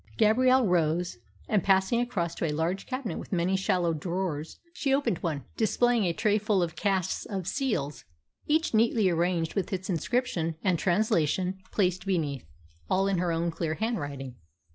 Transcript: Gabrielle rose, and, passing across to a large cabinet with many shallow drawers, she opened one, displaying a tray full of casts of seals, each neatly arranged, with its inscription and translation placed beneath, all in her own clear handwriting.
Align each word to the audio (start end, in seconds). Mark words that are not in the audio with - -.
Gabrielle 0.17 0.65
rose, 0.65 1.19
and, 1.47 1.63
passing 1.63 2.01
across 2.01 2.33
to 2.33 2.45
a 2.47 2.51
large 2.51 2.87
cabinet 2.87 3.19
with 3.19 3.31
many 3.31 3.55
shallow 3.55 3.93
drawers, 3.93 4.57
she 4.73 4.95
opened 4.95 5.19
one, 5.19 5.45
displaying 5.57 6.05
a 6.05 6.11
tray 6.11 6.39
full 6.39 6.63
of 6.63 6.75
casts 6.75 7.23
of 7.23 7.45
seals, 7.45 8.03
each 8.47 8.73
neatly 8.73 9.11
arranged, 9.11 9.53
with 9.53 9.71
its 9.71 9.91
inscription 9.91 10.55
and 10.63 10.79
translation 10.79 11.59
placed 11.71 12.07
beneath, 12.07 12.47
all 12.89 13.07
in 13.07 13.19
her 13.19 13.31
own 13.31 13.51
clear 13.51 13.75
handwriting. 13.75 14.37